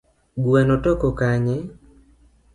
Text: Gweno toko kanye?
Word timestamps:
Gweno 0.43 0.75
toko 0.83 1.07
kanye? 1.19 1.57